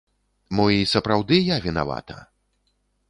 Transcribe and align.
Мо 0.59 0.63
і 0.77 0.87
сапраўды 0.93 1.39
я 1.49 1.57
вінавата? 1.67 2.17